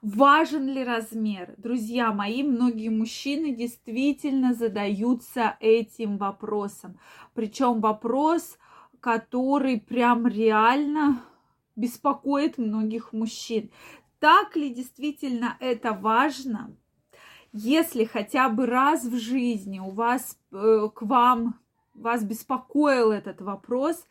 [0.00, 1.54] Важен ли размер?
[1.56, 7.00] Друзья мои, многие мужчины действительно задаются этим вопросом.
[7.34, 8.58] Причем вопрос,
[9.00, 11.20] который прям реально
[11.74, 13.70] беспокоит многих мужчин.
[14.20, 16.76] Так ли действительно это важно?
[17.52, 21.58] Если хотя бы раз в жизни у вас э, к вам
[21.94, 24.06] вас беспокоил этот вопрос,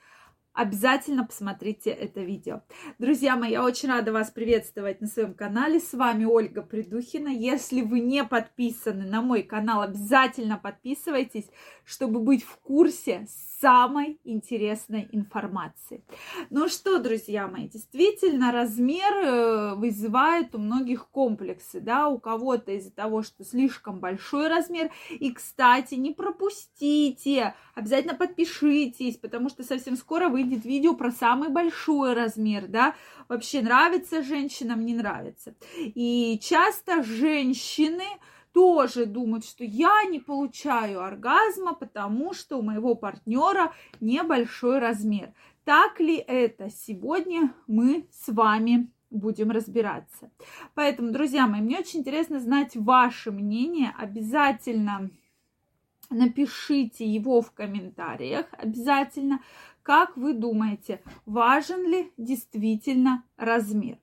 [0.58, 2.62] обязательно посмотрите это видео.
[2.98, 5.80] Друзья мои, я очень рада вас приветствовать на своем канале.
[5.80, 7.28] С вами Ольга Придухина.
[7.28, 11.46] Если вы не подписаны на мой канал, обязательно подписывайтесь,
[11.86, 13.28] чтобы быть в курсе
[13.62, 16.04] самой интересной информации.
[16.50, 22.92] Ну что, друзья мои, действительно, размер э, вызывает у многих комплексы, да, у кого-то из-за
[22.92, 24.92] того, что слишком большой размер.
[25.10, 32.14] И, кстати, не пропустите, обязательно подпишитесь, потому что совсем скоро выйдет видео про самый большой
[32.14, 32.96] размер, да,
[33.28, 35.56] вообще нравится женщинам, не нравится.
[35.78, 38.06] И часто женщины,
[38.54, 45.32] тоже думают, что я не получаю оргазма, потому что у моего партнера небольшой размер.
[45.64, 46.72] Так ли это?
[46.72, 50.32] Сегодня мы с вами будем разбираться.
[50.74, 53.94] Поэтому, друзья мои, мне очень интересно знать ваше мнение.
[53.96, 55.12] Обязательно
[56.10, 58.48] напишите его в комментариях.
[58.52, 59.42] Обязательно,
[59.88, 64.00] как вы думаете, важен ли действительно размер.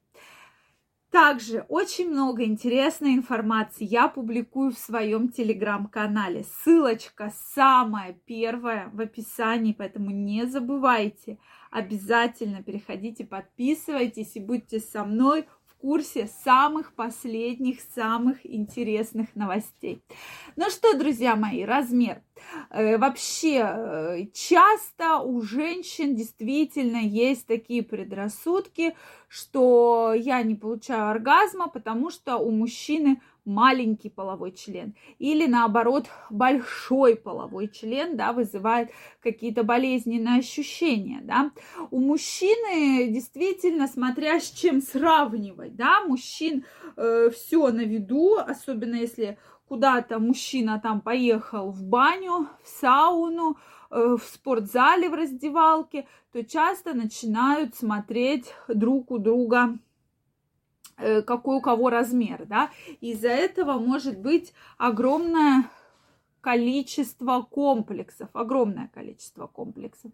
[1.10, 6.44] Также очень много интересной информации я публикую в своем телеграм-канале.
[6.44, 11.36] Ссылочка самая первая в описании, поэтому не забывайте.
[11.70, 15.46] Обязательно переходите, подписывайтесь и будьте со мной
[15.84, 20.02] курсе самых последних, самых интересных новостей.
[20.56, 22.22] Ну что, друзья мои, размер.
[22.70, 28.96] Э, вообще, э, часто у женщин действительно есть такие предрассудки,
[29.28, 37.16] что я не получаю оргазма, потому что у мужчины маленький половой член или наоборот большой
[37.16, 38.90] половой член, да, вызывает
[39.22, 41.50] какие-то болезненные ощущения, да.
[41.90, 46.64] У мужчины действительно, смотря с чем сравнивать, да, мужчин
[46.96, 49.38] э, все на виду, особенно если
[49.68, 53.56] куда-то мужчина там поехал в баню, в сауну,
[53.90, 59.78] э, в спортзале, в раздевалке, то часто начинают смотреть друг у друга
[60.96, 62.70] какой у кого размер, да.
[63.00, 65.64] Из-за этого может быть огромное
[66.40, 70.12] количество комплексов, огромное количество комплексов.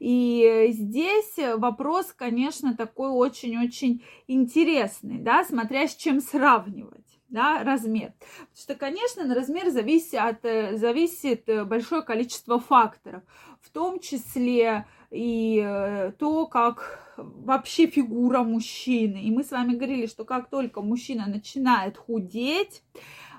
[0.00, 8.12] И здесь вопрос, конечно, такой очень-очень интересный, да, смотря с чем сравнивать да, размер.
[8.18, 13.22] Потому что, конечно, на размер зависит, от, э, зависит большое количество факторов,
[13.60, 19.22] в том числе и э, то, как вообще фигура мужчины.
[19.22, 22.82] И мы с вами говорили, что как только мужчина начинает худеть,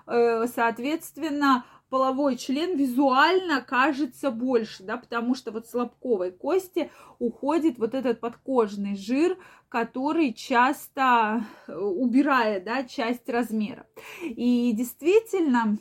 [0.07, 7.77] э, соответственно, половой член визуально кажется больше, да, потому что вот с лобковой кости уходит
[7.79, 9.37] вот этот подкожный жир,
[9.69, 13.85] который часто э, убирает, да, часть размера.
[14.21, 15.77] И действительно,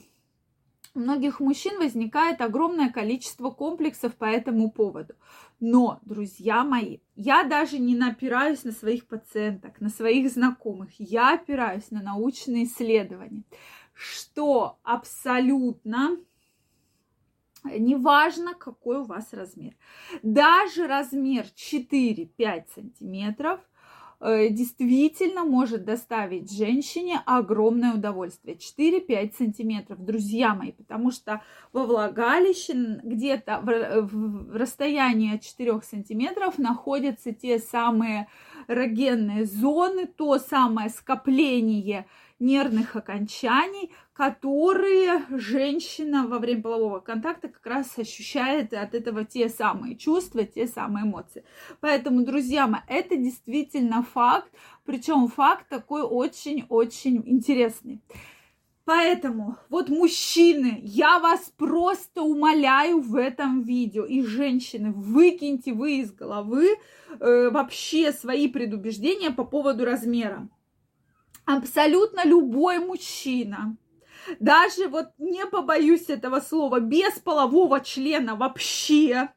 [0.98, 5.14] у многих мужчин возникает огромное количество комплексов по этому поводу.
[5.60, 10.90] Но, друзья мои, я даже не напираюсь на своих пациенток, на своих знакомых.
[10.98, 13.44] Я опираюсь на научные исследования,
[13.94, 16.16] что абсолютно
[17.64, 19.76] неважно, какой у вас размер.
[20.22, 23.60] Даже размер 4-5 сантиметров–
[24.20, 28.56] действительно может доставить женщине огромное удовольствие.
[28.56, 31.42] 4-5 сантиметров, друзья мои, потому что
[31.72, 38.26] во влагалище где-то в расстоянии от 4 сантиметров находятся те самые
[38.66, 42.06] эрогенные зоны, то самое скопление
[42.38, 49.96] нервных окончаний, которые женщина во время полового контакта как раз ощущает от этого те самые
[49.96, 51.44] чувства, те самые эмоции.
[51.80, 54.50] Поэтому, друзья мои, это действительно факт,
[54.84, 58.00] причем факт такой очень-очень интересный.
[58.84, 66.10] Поэтому, вот мужчины, я вас просто умоляю в этом видео, и женщины, выкиньте вы из
[66.10, 66.68] головы
[67.20, 70.48] э, вообще свои предубеждения по поводу размера
[71.48, 73.76] абсолютно любой мужчина,
[74.38, 79.30] даже вот не побоюсь этого слова, без полового члена вообще,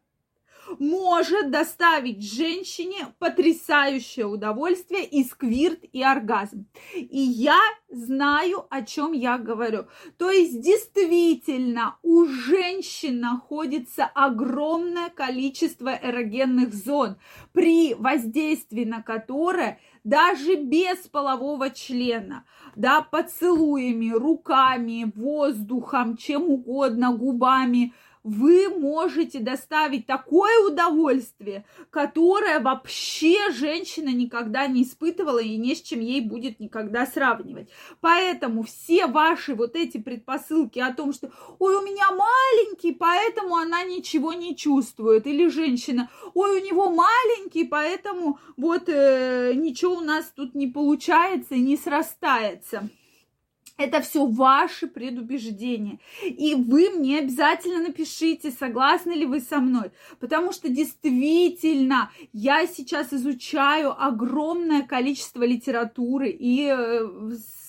[0.80, 6.68] может доставить женщине потрясающее удовольствие и сквирт, и оргазм.
[6.96, 7.60] И я
[7.90, 9.88] знаю, о чем я говорю.
[10.18, 17.18] То есть действительно у женщин находится огромное количество эрогенных зон,
[17.54, 22.46] при воздействии на которое даже без полового члена,
[22.76, 34.10] да, поцелуями, руками, воздухом, чем угодно, губами– вы можете доставить такое удовольствие, которое вообще женщина
[34.10, 37.70] никогда не испытывала и не с чем ей будет никогда сравнивать.
[38.00, 43.84] Поэтому все ваши вот эти предпосылки о том, что ой, у меня маленький, поэтому она
[43.84, 50.32] ничего не чувствует, или женщина, ой, у него маленький, поэтому вот э, ничего у нас
[50.36, 52.90] тут не получается, не срастается
[53.84, 56.00] это все ваши предубеждения.
[56.24, 59.92] И вы мне обязательно напишите, согласны ли вы со мной.
[60.20, 67.08] Потому что действительно я сейчас изучаю огромное количество литературы и э,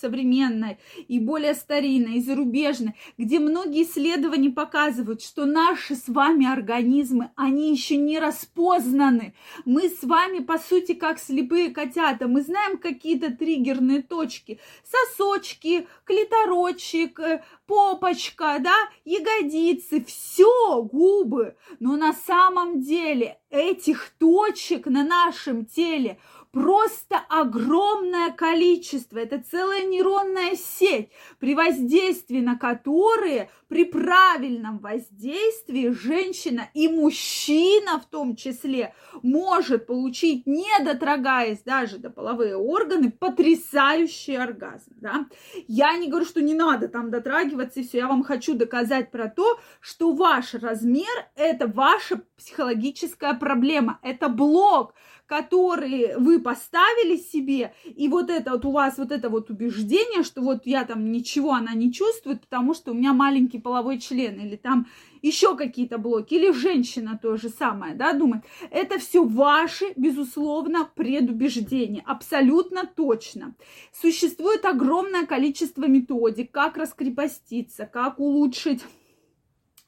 [0.03, 0.79] современной,
[1.09, 7.71] и более старинной, и зарубежной, где многие исследования показывают, что наши с вами организмы, они
[7.71, 9.35] еще не распознаны.
[9.65, 12.27] Мы с вами, по сути, как слепые котята.
[12.27, 14.59] Мы знаем какие-то триггерные точки.
[14.85, 21.57] Сосочки, клиторочек, э, попочка, да, ягодицы, все, губы.
[21.81, 26.19] Но на самом деле этих точек на нашем теле
[26.53, 29.19] просто огромное количество.
[29.19, 31.11] Это целая нейронная сеть,
[31.41, 40.47] при воздействии на которые, при правильном воздействии женщина и мужчина в том числе может получить,
[40.47, 44.93] не дотрагаясь даже до половые органы, потрясающий оргазм.
[44.97, 45.27] Да?
[45.67, 47.99] Я не говорю, что не надо там дотрагиваться и все.
[47.99, 54.95] Я вам хочу доказать про то, что ваш размер– это ваша психологическая проблема, это блок,
[55.33, 60.43] который вы поставили себе, и вот это вот у вас вот это вот убеждение, что
[60.43, 64.57] вот я там ничего она не чувствует, потому что у меня маленький половой член, или
[64.57, 64.89] там
[65.23, 68.45] еще какие-то блоки, или женщина то же самое, да, думает.
[68.71, 73.55] Это все ваши, безусловно, предубеждения, абсолютно точно.
[73.91, 78.83] Существует огромное количество методик, как раскрепоститься, как улучшить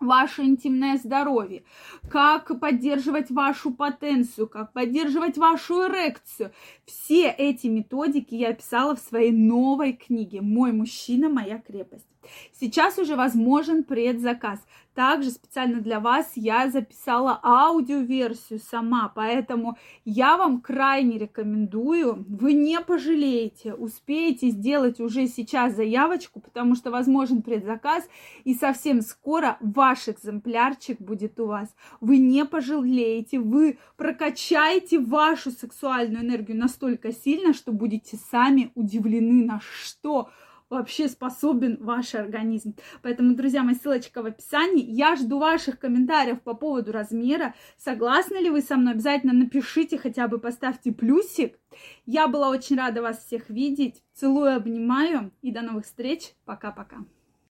[0.01, 1.65] ваше интимное здоровье,
[2.09, 6.53] как поддерживать вашу потенцию, как поддерживать вашу эрекцию.
[6.85, 12.14] Все эти методики я описала в своей новой книге «Мой мужчина, моя крепость».
[12.53, 14.61] Сейчас уже возможен предзаказ.
[14.95, 22.81] Также специально для вас я записала аудиоверсию сама, поэтому я вам крайне рекомендую, вы не
[22.81, 28.09] пожалеете, успеете сделать уже сейчас заявочку, потому что возможен предзаказ,
[28.45, 31.75] и совсем скоро ваш экземплярчик будет у вас.
[32.01, 39.61] Вы не пожалеете, вы прокачаете вашу сексуальную энергию настолько сильно, что будете сами удивлены, на
[39.61, 40.31] что
[40.75, 42.75] вообще способен ваш организм.
[43.03, 44.85] Поэтому, друзья мои, ссылочка в описании.
[44.85, 47.55] Я жду ваших комментариев по поводу размера.
[47.79, 48.93] Согласны ли вы со мной?
[48.93, 51.59] Обязательно напишите, хотя бы поставьте плюсик.
[52.07, 54.03] Я была очень рада вас всех видеть.
[54.13, 56.35] Целую, обнимаю и до новых встреч.
[56.45, 56.99] Пока-пока.